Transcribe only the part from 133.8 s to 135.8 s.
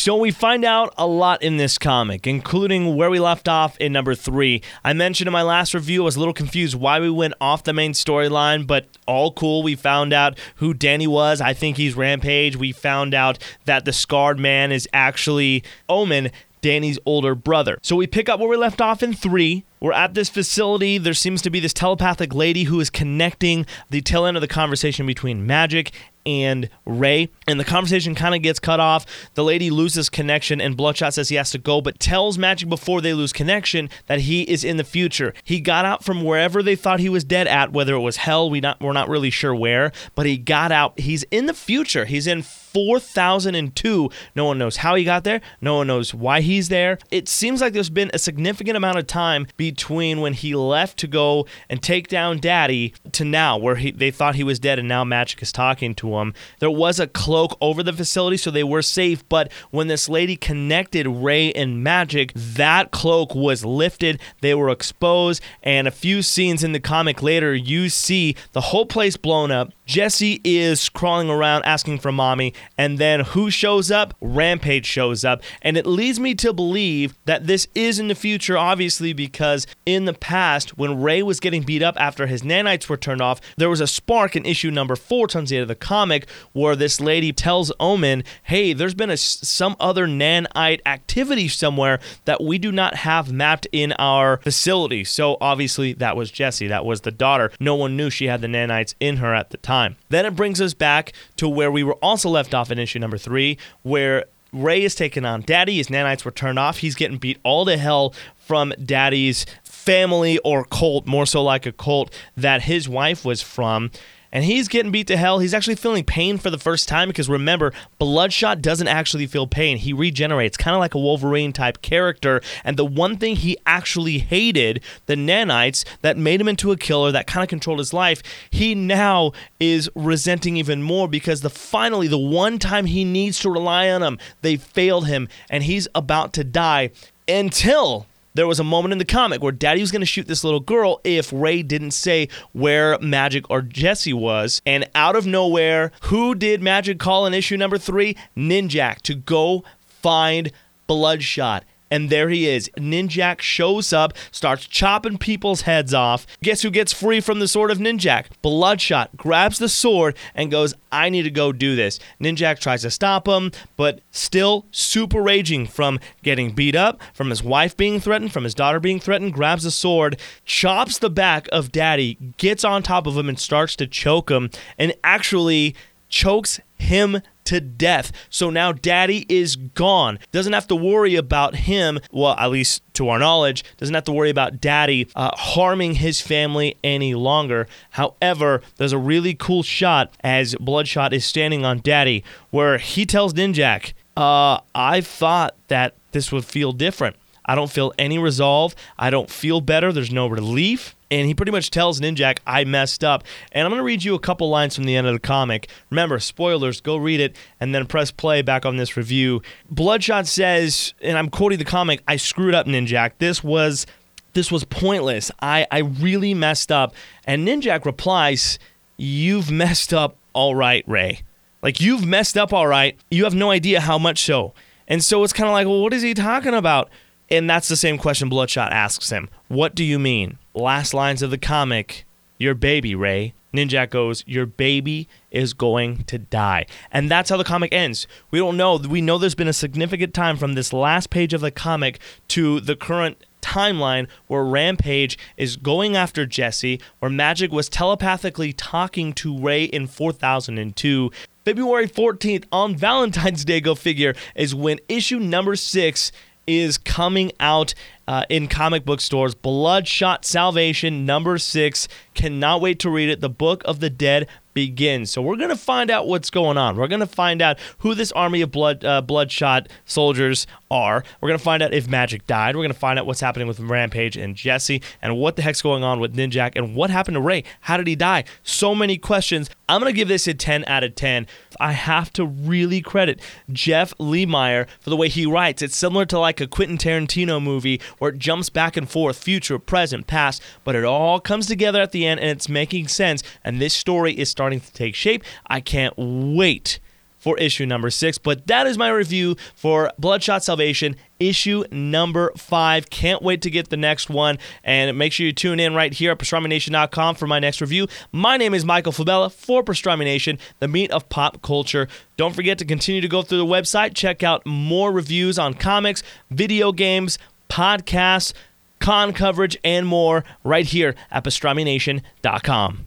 on them, they failed him and